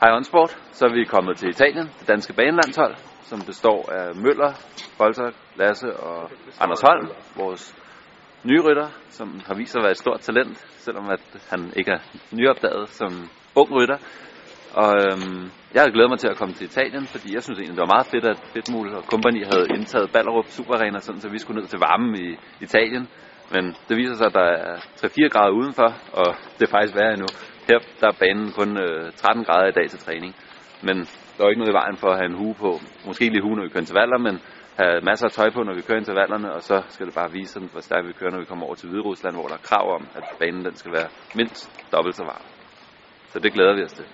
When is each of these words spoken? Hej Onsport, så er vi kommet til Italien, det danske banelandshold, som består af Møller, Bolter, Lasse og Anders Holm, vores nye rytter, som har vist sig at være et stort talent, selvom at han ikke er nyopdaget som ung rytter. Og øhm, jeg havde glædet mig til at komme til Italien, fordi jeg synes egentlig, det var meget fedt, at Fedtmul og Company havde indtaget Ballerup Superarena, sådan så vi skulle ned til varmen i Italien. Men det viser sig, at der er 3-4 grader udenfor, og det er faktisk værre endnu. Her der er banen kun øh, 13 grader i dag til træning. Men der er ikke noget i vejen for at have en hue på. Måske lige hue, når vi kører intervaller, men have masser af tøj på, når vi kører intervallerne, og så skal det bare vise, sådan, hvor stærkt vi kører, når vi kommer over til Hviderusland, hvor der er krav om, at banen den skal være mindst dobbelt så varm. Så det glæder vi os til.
Hej 0.00 0.12
Onsport, 0.12 0.50
så 0.72 0.84
er 0.86 0.92
vi 0.92 1.04
kommet 1.04 1.36
til 1.36 1.48
Italien, 1.48 1.86
det 2.00 2.08
danske 2.08 2.32
banelandshold, 2.32 2.94
som 3.22 3.40
består 3.46 3.80
af 3.92 4.14
Møller, 4.24 4.52
Bolter, 4.98 5.30
Lasse 5.56 5.96
og 5.96 6.30
Anders 6.60 6.80
Holm, 6.80 7.08
vores 7.36 7.76
nye 8.44 8.62
rytter, 8.66 8.88
som 9.08 9.40
har 9.46 9.54
vist 9.54 9.72
sig 9.72 9.78
at 9.80 9.82
være 9.82 9.90
et 9.90 10.04
stort 10.04 10.20
talent, 10.20 10.58
selvom 10.58 11.06
at 11.10 11.22
han 11.50 11.72
ikke 11.76 11.90
er 11.90 12.02
nyopdaget 12.32 12.88
som 12.88 13.12
ung 13.60 13.70
rytter. 13.76 13.98
Og 14.82 14.90
øhm, 15.04 15.42
jeg 15.74 15.80
havde 15.82 15.94
glædet 15.96 16.10
mig 16.10 16.18
til 16.18 16.28
at 16.32 16.36
komme 16.36 16.54
til 16.54 16.66
Italien, 16.66 17.04
fordi 17.06 17.34
jeg 17.34 17.42
synes 17.42 17.58
egentlig, 17.58 17.76
det 17.76 17.86
var 17.86 17.94
meget 17.96 18.10
fedt, 18.12 18.26
at 18.32 18.38
Fedtmul 18.52 18.88
og 18.98 19.02
Company 19.12 19.42
havde 19.52 19.66
indtaget 19.76 20.12
Ballerup 20.12 20.46
Superarena, 20.46 20.98
sådan 20.98 21.20
så 21.20 21.28
vi 21.28 21.38
skulle 21.38 21.60
ned 21.60 21.68
til 21.68 21.78
varmen 21.78 22.12
i 22.26 22.28
Italien. 22.60 23.08
Men 23.54 23.64
det 23.88 23.96
viser 23.96 24.14
sig, 24.14 24.26
at 24.26 24.34
der 24.40 24.48
er 24.66 24.76
3-4 24.76 25.28
grader 25.34 25.54
udenfor, 25.60 25.88
og 26.12 26.28
det 26.56 26.62
er 26.66 26.70
faktisk 26.76 26.94
værre 26.98 27.14
endnu. 27.18 27.30
Her 27.68 27.78
der 28.00 28.08
er 28.08 28.18
banen 28.22 28.52
kun 28.58 28.70
øh, 28.84 29.12
13 29.12 29.44
grader 29.44 29.68
i 29.68 29.76
dag 29.78 29.90
til 29.90 29.98
træning. 29.98 30.34
Men 30.82 30.96
der 31.34 31.44
er 31.44 31.48
ikke 31.48 31.62
noget 31.62 31.74
i 31.74 31.80
vejen 31.82 31.96
for 31.96 32.08
at 32.10 32.18
have 32.20 32.30
en 32.32 32.40
hue 32.42 32.54
på. 32.54 32.70
Måske 33.06 33.24
lige 33.24 33.42
hue, 33.42 33.56
når 33.56 33.64
vi 33.64 33.68
kører 33.68 33.86
intervaller, 33.86 34.18
men 34.18 34.34
have 34.80 35.00
masser 35.00 35.26
af 35.26 35.32
tøj 35.32 35.50
på, 35.50 35.62
når 35.62 35.74
vi 35.74 35.82
kører 35.82 35.98
intervallerne, 35.98 36.52
og 36.52 36.62
så 36.62 36.76
skal 36.88 37.06
det 37.06 37.14
bare 37.14 37.32
vise, 37.32 37.52
sådan, 37.52 37.68
hvor 37.72 37.80
stærkt 37.80 38.08
vi 38.08 38.12
kører, 38.12 38.30
når 38.30 38.38
vi 38.40 38.50
kommer 38.50 38.66
over 38.66 38.74
til 38.74 38.88
Hviderusland, 38.88 39.34
hvor 39.36 39.48
der 39.48 39.54
er 39.54 39.66
krav 39.70 39.86
om, 39.98 40.08
at 40.18 40.24
banen 40.38 40.64
den 40.64 40.76
skal 40.76 40.92
være 40.92 41.08
mindst 41.34 41.62
dobbelt 41.92 42.16
så 42.16 42.24
varm. 42.24 42.46
Så 43.32 43.38
det 43.38 43.52
glæder 43.52 43.74
vi 43.76 43.82
os 43.82 43.92
til. 43.92 44.06